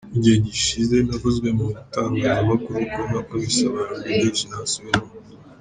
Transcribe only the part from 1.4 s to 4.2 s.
mu itangazamakuru ko nakubise abantu, ni